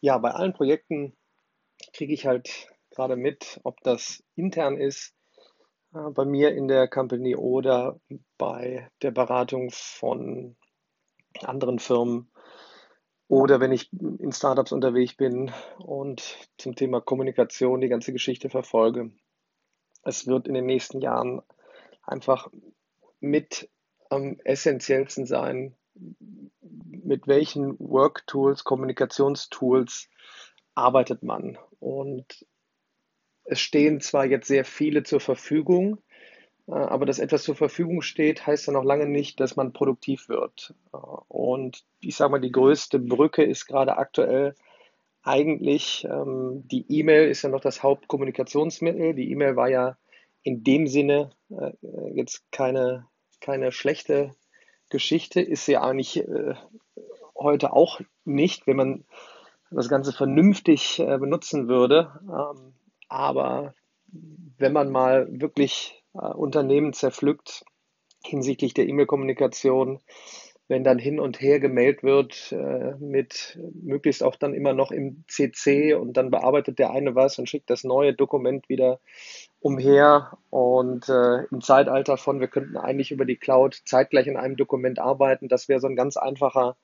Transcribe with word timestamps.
ja, 0.00 0.18
bei 0.18 0.30
allen 0.30 0.52
Projekten 0.52 1.16
kriege 1.92 2.12
ich 2.12 2.26
halt 2.26 2.68
gerade 2.90 3.16
mit, 3.16 3.60
ob 3.64 3.80
das 3.82 4.22
intern 4.34 4.76
ist, 4.76 5.14
äh, 5.94 6.10
bei 6.10 6.24
mir 6.24 6.54
in 6.54 6.68
der 6.68 6.88
Company 6.88 7.36
oder 7.36 8.00
bei 8.36 8.90
der 9.02 9.10
Beratung 9.10 9.70
von 9.70 10.56
anderen 11.42 11.78
Firmen 11.78 12.30
oder 13.28 13.60
wenn 13.60 13.72
ich 13.72 13.92
in 13.92 14.32
Startups 14.32 14.72
unterwegs 14.72 15.14
bin 15.14 15.52
und 15.78 16.38
zum 16.56 16.74
Thema 16.74 17.00
Kommunikation 17.00 17.80
die 17.80 17.88
ganze 17.88 18.12
Geschichte 18.12 18.48
verfolge. 18.48 19.12
Es 20.02 20.26
wird 20.26 20.48
in 20.48 20.54
den 20.54 20.64
nächsten 20.64 21.00
Jahren 21.00 21.42
einfach 22.02 22.48
mit 23.20 23.68
am 24.08 24.38
essentiellsten 24.44 25.26
sein, 25.26 25.76
mit 26.60 27.26
welchen 27.26 27.78
Work-Tools, 27.78 28.64
Kommunikationstools 28.64 30.08
arbeitet 30.74 31.22
man. 31.22 31.58
Und 31.80 32.46
es 33.44 33.60
stehen 33.60 34.00
zwar 34.00 34.26
jetzt 34.26 34.48
sehr 34.48 34.64
viele 34.64 35.02
zur 35.02 35.20
Verfügung, 35.20 35.98
äh, 36.68 36.72
aber 36.72 37.06
dass 37.06 37.18
etwas 37.18 37.44
zur 37.44 37.56
Verfügung 37.56 38.02
steht, 38.02 38.46
heißt 38.46 38.66
ja 38.66 38.72
noch 38.72 38.84
lange 38.84 39.06
nicht, 39.06 39.40
dass 39.40 39.56
man 39.56 39.72
produktiv 39.72 40.28
wird. 40.28 40.74
Äh, 40.92 40.96
und 41.28 41.84
ich 42.00 42.16
sage 42.16 42.30
mal, 42.30 42.40
die 42.40 42.52
größte 42.52 42.98
Brücke 42.98 43.42
ist 43.42 43.66
gerade 43.66 43.96
aktuell 43.96 44.54
eigentlich, 45.22 46.06
ähm, 46.10 46.64
die 46.68 46.86
E-Mail 46.88 47.28
ist 47.28 47.42
ja 47.42 47.48
noch 47.48 47.60
das 47.60 47.82
Hauptkommunikationsmittel. 47.82 49.14
Die 49.14 49.30
E-Mail 49.30 49.56
war 49.56 49.68
ja 49.68 49.98
in 50.42 50.64
dem 50.64 50.86
Sinne 50.86 51.30
äh, 51.50 51.72
jetzt 52.14 52.50
keine, 52.52 53.06
keine 53.40 53.72
schlechte 53.72 54.34
Geschichte, 54.88 55.40
ist 55.40 55.66
ja 55.66 55.82
eigentlich 55.82 56.24
heute 57.36 57.72
auch 57.72 58.00
nicht, 58.24 58.66
wenn 58.66 58.76
man 58.76 59.04
das 59.70 59.88
Ganze 59.88 60.12
vernünftig 60.12 60.96
benutzen 60.96 61.68
würde. 61.68 62.20
Ähm, 62.22 62.74
aber 63.08 63.74
wenn 64.58 64.72
man 64.72 64.90
mal 64.90 65.28
wirklich 65.30 66.02
äh, 66.14 66.18
Unternehmen 66.18 66.92
zerpflückt 66.92 67.64
hinsichtlich 68.24 68.74
der 68.74 68.88
E-Mail-Kommunikation, 68.88 70.00
wenn 70.66 70.84
dann 70.84 70.98
hin 70.98 71.18
und 71.18 71.40
her 71.40 71.60
gemailt 71.60 72.02
wird, 72.02 72.52
äh, 72.52 72.94
mit 72.98 73.58
möglichst 73.72 74.22
auch 74.22 74.36
dann 74.36 74.52
immer 74.52 74.74
noch 74.74 74.90
im 74.90 75.24
CC 75.28 75.94
und 75.94 76.16
dann 76.16 76.30
bearbeitet 76.30 76.78
der 76.78 76.90
eine 76.90 77.14
was 77.14 77.38
und 77.38 77.48
schickt 77.48 77.70
das 77.70 77.84
neue 77.84 78.12
Dokument 78.12 78.68
wieder 78.68 79.00
umher. 79.60 80.38
Und 80.50 81.08
äh, 81.08 81.44
im 81.44 81.60
Zeitalter 81.60 82.16
von, 82.16 82.40
wir 82.40 82.48
könnten 82.48 82.76
eigentlich 82.76 83.10
über 83.10 83.24
die 83.24 83.36
Cloud 83.36 83.82
zeitgleich 83.84 84.26
in 84.26 84.36
einem 84.36 84.56
Dokument 84.56 84.98
arbeiten, 84.98 85.48
das 85.48 85.68
wäre 85.68 85.80
so 85.80 85.86
ein 85.88 85.96
ganz 85.96 86.16
einfacher 86.16 86.76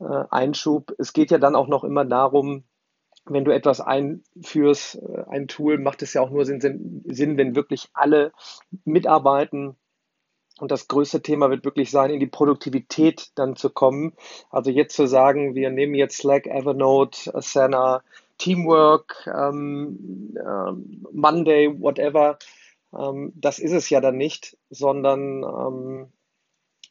äh, 0.00 0.24
Einschub. 0.30 0.94
Es 0.98 1.12
geht 1.12 1.30
ja 1.30 1.38
dann 1.38 1.56
auch 1.56 1.68
noch 1.68 1.84
immer 1.84 2.04
darum, 2.04 2.64
wenn 3.26 3.44
du 3.44 3.52
etwas 3.52 3.80
einführst, 3.80 4.96
äh, 4.96 5.24
ein 5.28 5.48
Tool, 5.48 5.78
macht 5.78 6.02
es 6.02 6.14
ja 6.14 6.22
auch 6.22 6.30
nur 6.30 6.44
Sinn, 6.44 7.02
Sinn, 7.06 7.36
wenn 7.36 7.56
wirklich 7.56 7.88
alle 7.94 8.32
mitarbeiten. 8.84 9.76
Und 10.60 10.70
das 10.70 10.86
größte 10.86 11.20
Thema 11.20 11.50
wird 11.50 11.64
wirklich 11.64 11.90
sein, 11.90 12.10
in 12.10 12.20
die 12.20 12.28
Produktivität 12.28 13.32
dann 13.34 13.56
zu 13.56 13.70
kommen. 13.70 14.12
Also 14.50 14.70
jetzt 14.70 14.94
zu 14.94 15.06
sagen, 15.08 15.56
wir 15.56 15.70
nehmen 15.70 15.94
jetzt 15.94 16.18
Slack, 16.18 16.46
Evernote, 16.46 17.34
Asana, 17.34 18.04
Teamwork, 18.38 19.26
ähm, 19.26 20.34
ähm, 20.36 21.06
Monday, 21.12 21.80
whatever, 21.80 22.38
ähm, 22.96 23.32
das 23.36 23.58
ist 23.58 23.72
es 23.72 23.90
ja 23.90 24.00
dann 24.00 24.16
nicht, 24.16 24.56
sondern 24.70 25.42
ähm, 25.42 26.12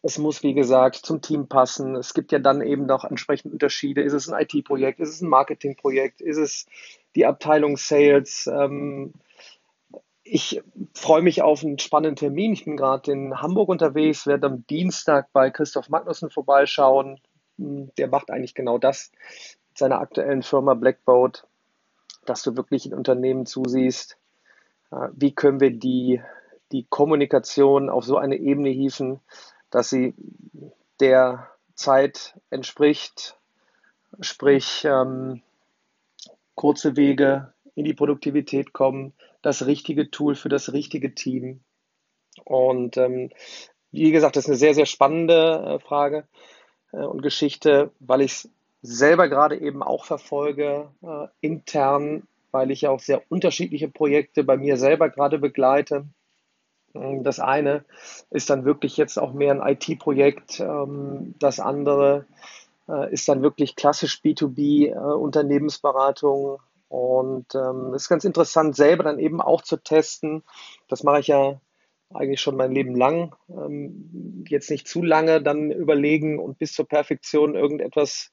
es 0.01 0.17
muss, 0.17 0.43
wie 0.43 0.53
gesagt, 0.53 0.97
zum 0.97 1.21
Team 1.21 1.47
passen. 1.47 1.95
Es 1.95 2.13
gibt 2.13 2.33
ja 2.33 2.39
dann 2.39 2.61
eben 2.61 2.85
noch 2.85 3.05
entsprechend 3.05 3.53
Unterschiede. 3.53 4.01
Ist 4.01 4.13
es 4.13 4.29
ein 4.29 4.41
IT-Projekt? 4.41 4.99
Ist 4.99 5.09
es 5.09 5.21
ein 5.21 5.29
Marketing-Projekt? 5.29 6.19
Ist 6.19 6.37
es 6.37 6.65
die 7.15 7.25
Abteilung 7.25 7.77
Sales? 7.77 8.49
Ähm, 8.53 9.13
ich 10.23 10.61
freue 10.93 11.21
mich 11.21 11.41
auf 11.41 11.63
einen 11.63 11.79
spannenden 11.79 12.17
Termin. 12.17 12.51
Ich 12.51 12.65
bin 12.65 12.75
gerade 12.75 13.11
in 13.11 13.41
Hamburg 13.41 13.69
unterwegs, 13.69 14.27
werde 14.27 14.47
am 14.47 14.67
Dienstag 14.67 15.31
bei 15.31 15.49
Christoph 15.49 15.87
Magnussen 15.87 16.29
vorbeischauen. 16.29 17.21
Hm, 17.57 17.91
der 17.97 18.09
macht 18.09 18.29
eigentlich 18.29 18.55
genau 18.55 18.77
das 18.77 19.11
seiner 19.77 19.99
aktuellen 19.99 20.43
Firma 20.43 20.73
Blackboat, 20.73 21.45
dass 22.25 22.43
du 22.43 22.55
wirklich 22.55 22.85
in 22.85 22.93
Unternehmen 22.93 23.45
zusiehst, 23.45 24.17
äh, 24.91 25.09
wie 25.13 25.33
können 25.33 25.59
wir 25.59 25.71
die, 25.71 26.21
die 26.71 26.85
Kommunikation 26.89 27.89
auf 27.89 28.05
so 28.05 28.17
eine 28.17 28.37
Ebene 28.37 28.69
hieven, 28.69 29.19
dass 29.69 29.89
sie 29.89 30.13
der 30.99 31.49
Zeit 31.75 32.39
entspricht, 32.49 33.37
sprich 34.21 34.85
ähm, 34.85 35.41
kurze 36.55 36.95
Wege 36.95 37.53
in 37.75 37.85
die 37.85 37.93
Produktivität 37.93 38.73
kommen, 38.73 39.13
das 39.41 39.65
richtige 39.65 40.11
Tool 40.11 40.35
für 40.35 40.49
das 40.49 40.71
richtige 40.73 41.15
Team. 41.15 41.61
Und 42.45 42.97
ähm, 42.97 43.31
wie 43.91 44.11
gesagt, 44.11 44.35
das 44.35 44.45
ist 44.45 44.49
eine 44.49 44.57
sehr, 44.57 44.73
sehr 44.73 44.85
spannende 44.85 45.79
äh, 45.79 45.79
Frage 45.79 46.27
äh, 46.91 46.97
und 46.97 47.21
Geschichte, 47.21 47.91
weil 47.99 48.21
ich 48.21 48.31
es 48.31 48.49
selber 48.83 49.27
gerade 49.29 49.57
eben 49.59 49.81
auch 49.83 50.05
verfolge, 50.05 50.89
äh, 51.01 51.27
intern, 51.41 52.27
weil 52.51 52.71
ich 52.71 52.81
ja 52.81 52.89
auch 52.91 52.99
sehr 52.99 53.23
unterschiedliche 53.29 53.87
Projekte 53.89 54.43
bei 54.43 54.57
mir 54.57 54.77
selber 54.77 55.09
gerade 55.09 55.39
begleite. 55.39 56.05
Ähm, 56.95 57.23
das 57.23 57.39
eine 57.39 57.85
ist 58.29 58.49
dann 58.49 58.65
wirklich 58.65 58.97
jetzt 58.97 59.17
auch 59.17 59.33
mehr 59.33 59.53
ein 59.53 59.61
IT-Projekt. 59.75 60.59
Ähm, 60.59 61.35
das 61.39 61.59
andere 61.59 62.25
äh, 62.89 63.11
ist 63.13 63.27
dann 63.29 63.41
wirklich 63.41 63.75
klassisch 63.75 64.21
B2B-Unternehmensberatung. 64.23 66.55
Äh, 66.55 66.57
Und 66.89 67.55
ähm, 67.55 67.93
ist 67.95 68.09
ganz 68.09 68.23
interessant, 68.25 68.75
selber 68.75 69.03
dann 69.03 69.19
eben 69.19 69.41
auch 69.41 69.61
zu 69.63 69.77
testen. 69.77 70.43
Das 70.89 71.03
mache 71.03 71.19
ich 71.21 71.27
ja 71.27 71.59
eigentlich 72.13 72.41
schon 72.41 72.55
mein 72.55 72.71
Leben 72.71 72.95
lang. 72.95 73.35
Jetzt 74.47 74.69
nicht 74.69 74.87
zu 74.87 75.01
lange 75.01 75.41
dann 75.41 75.71
überlegen 75.71 76.37
und 76.37 76.59
bis 76.59 76.73
zur 76.73 76.87
Perfektion 76.87 77.55
irgendetwas 77.55 78.31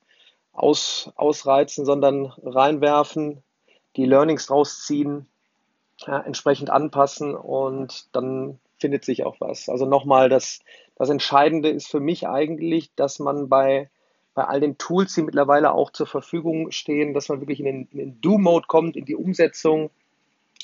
aus, 0.52 1.10
ausreizen, 1.16 1.84
sondern 1.84 2.26
reinwerfen, 2.42 3.42
die 3.96 4.04
Learnings 4.04 4.46
draus 4.46 4.84
ziehen 4.84 5.26
ja, 6.06 6.20
entsprechend 6.20 6.70
anpassen 6.70 7.34
und 7.34 8.14
dann 8.14 8.58
findet 8.78 9.04
sich 9.04 9.24
auch 9.24 9.36
was. 9.40 9.68
Also 9.68 9.86
nochmal, 9.86 10.28
das, 10.28 10.60
das 10.96 11.10
Entscheidende 11.10 11.68
ist 11.68 11.88
für 11.88 12.00
mich 12.00 12.26
eigentlich, 12.26 12.94
dass 12.94 13.18
man 13.18 13.48
bei, 13.48 13.90
bei 14.34 14.44
all 14.44 14.60
den 14.60 14.78
Tools, 14.78 15.14
die 15.14 15.22
mittlerweile 15.22 15.72
auch 15.72 15.90
zur 15.90 16.06
Verfügung 16.06 16.70
stehen, 16.70 17.12
dass 17.12 17.28
man 17.28 17.40
wirklich 17.40 17.60
in 17.60 17.66
den, 17.66 17.88
in 17.92 17.98
den 17.98 18.20
Do-Mode 18.20 18.66
kommt, 18.66 18.96
in 18.96 19.04
die 19.04 19.16
Umsetzung. 19.16 19.90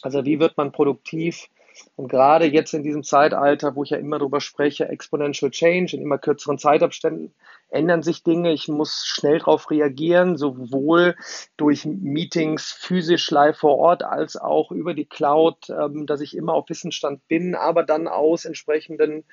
Also 0.03 0.25
wie 0.25 0.41
wird 0.41 0.57
man 0.57 0.73
produktiv? 0.73 1.49
Und 1.95 2.09
gerade 2.09 2.47
jetzt 2.47 2.75
in 2.75 2.83
diesem 2.83 3.03
Zeitalter, 3.03 3.75
wo 3.75 3.83
ich 3.83 3.91
ja 3.91 3.99
immer 3.99 4.19
darüber 4.19 4.41
spreche, 4.41 4.89
Exponential 4.89 5.51
Change 5.51 5.97
in 5.97 6.03
immer 6.03 6.19
kürzeren 6.19 6.59
Zeitabständen, 6.59 7.35
ändern 7.69 8.03
sich 8.03 8.23
Dinge. 8.23 8.53
Ich 8.53 8.69
muss 8.69 9.05
schnell 9.07 9.39
darauf 9.39 9.71
reagieren, 9.71 10.37
sowohl 10.37 11.17
durch 11.57 11.85
Meetings 11.85 12.73
physisch 12.73 13.31
live 13.31 13.59
vor 13.59 13.79
Ort 13.79 14.03
als 14.03 14.37
auch 14.37 14.71
über 14.71 14.95
die 14.95 15.07
Cloud, 15.07 15.69
ähm, 15.71 16.07
dass 16.07 16.21
ich 16.21 16.37
immer 16.37 16.55
auf 16.55 16.69
Wissensstand 16.69 17.27
bin, 17.29 17.55
aber 17.55 17.83
dann 17.83 18.09
aus 18.09 18.45
entsprechenden 18.45 19.25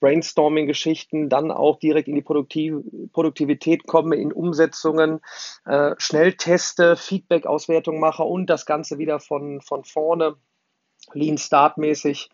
Brainstorming-Geschichten 0.00 1.28
dann 1.28 1.50
auch 1.50 1.78
direkt 1.78 2.08
in 2.08 2.14
die 2.14 2.22
Produktiv 2.22 2.76
Produktivität 3.12 3.86
komme, 3.86 4.16
in 4.16 4.32
Umsetzungen, 4.32 5.20
äh, 5.66 5.94
schnell 5.98 6.34
teste, 6.34 6.96
Feedback-Auswertung 6.96 8.00
mache 8.00 8.22
und 8.22 8.46
das 8.46 8.66
Ganze 8.66 8.98
wieder 8.98 9.20
von, 9.20 9.60
von 9.60 9.84
vorne, 9.84 10.36
Lean 11.12 11.38
Start 11.38 11.78
mäßig. 11.78 12.30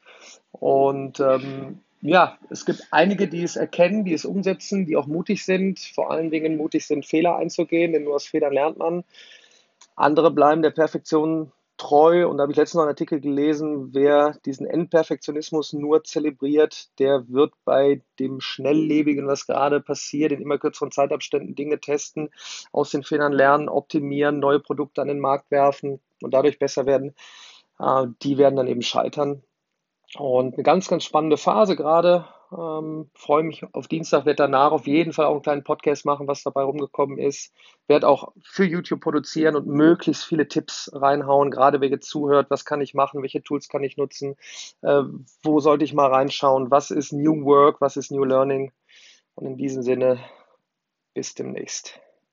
Und 0.52 1.20
ähm, 1.20 1.80
ja, 2.02 2.38
es 2.48 2.64
gibt 2.64 2.86
einige, 2.90 3.28
die 3.28 3.42
es 3.42 3.56
erkennen, 3.56 4.04
die 4.04 4.14
es 4.14 4.24
umsetzen, 4.24 4.86
die 4.86 4.96
auch 4.96 5.06
mutig 5.06 5.44
sind, 5.44 5.80
vor 5.80 6.10
allen 6.10 6.30
Dingen 6.30 6.56
mutig 6.56 6.86
sind, 6.86 7.04
Fehler 7.04 7.36
einzugehen, 7.36 7.92
denn 7.92 8.04
nur 8.04 8.14
aus 8.14 8.26
Fehlern 8.26 8.52
lernt 8.52 8.78
man. 8.78 9.04
Andere 9.96 10.30
bleiben 10.30 10.62
der 10.62 10.70
Perfektion 10.70 11.52
treu 11.80 12.28
und 12.28 12.36
da 12.36 12.42
habe 12.42 12.52
ich 12.52 12.58
letztens 12.58 12.74
noch 12.74 12.82
einen 12.82 12.90
Artikel 12.90 13.20
gelesen, 13.20 13.94
wer 13.94 14.34
diesen 14.44 14.66
Endperfektionismus 14.66 15.72
nur 15.72 16.04
zelebriert, 16.04 16.90
der 16.98 17.24
wird 17.28 17.54
bei 17.64 18.02
dem 18.18 18.40
Schnelllebigen, 18.40 19.26
was 19.26 19.46
gerade 19.46 19.80
passiert, 19.80 20.32
in 20.32 20.42
immer 20.42 20.58
kürzeren 20.58 20.90
Zeitabständen 20.90 21.54
Dinge 21.54 21.80
testen, 21.80 22.30
aus 22.70 22.90
den 22.90 23.02
Fehlern 23.02 23.32
lernen, 23.32 23.70
optimieren, 23.70 24.40
neue 24.40 24.60
Produkte 24.60 25.00
an 25.00 25.08
den 25.08 25.20
Markt 25.20 25.50
werfen 25.50 26.00
und 26.22 26.34
dadurch 26.34 26.58
besser 26.58 26.84
werden, 26.84 27.14
die 28.22 28.38
werden 28.38 28.56
dann 28.56 28.66
eben 28.66 28.82
scheitern. 28.82 29.42
Und 30.16 30.54
eine 30.54 30.62
ganz, 30.64 30.88
ganz 30.88 31.04
spannende 31.04 31.36
Phase 31.36 31.76
gerade. 31.76 32.26
Ähm, 32.52 33.10
freue 33.14 33.44
mich 33.44 33.62
auf 33.74 33.86
Dienstag, 33.86 34.26
werde 34.26 34.42
danach 34.42 34.72
auf 34.72 34.88
jeden 34.88 35.12
Fall 35.12 35.26
auch 35.26 35.34
einen 35.34 35.42
kleinen 35.42 35.64
Podcast 35.64 36.04
machen, 36.04 36.26
was 36.26 36.42
dabei 36.42 36.62
rumgekommen 36.62 37.16
ist. 37.16 37.52
Werde 37.86 38.08
auch 38.08 38.32
für 38.42 38.64
YouTube 38.64 39.00
produzieren 39.00 39.54
und 39.54 39.68
möglichst 39.68 40.24
viele 40.24 40.48
Tipps 40.48 40.90
reinhauen, 40.92 41.52
gerade 41.52 41.80
wer 41.80 41.88
jetzt 41.88 42.08
zuhört, 42.08 42.50
was 42.50 42.64
kann 42.64 42.80
ich 42.80 42.92
machen, 42.92 43.22
welche 43.22 43.42
Tools 43.42 43.68
kann 43.68 43.84
ich 43.84 43.96
nutzen, 43.96 44.34
äh, 44.82 45.02
wo 45.44 45.60
sollte 45.60 45.84
ich 45.84 45.94
mal 45.94 46.08
reinschauen, 46.08 46.72
was 46.72 46.90
ist 46.90 47.12
New 47.12 47.44
Work, 47.44 47.80
was 47.80 47.96
ist 47.96 48.10
New 48.10 48.24
Learning. 48.24 48.72
Und 49.36 49.46
in 49.46 49.56
diesem 49.56 49.82
Sinne, 49.82 50.18
bis 51.14 51.34
demnächst. 51.34 52.00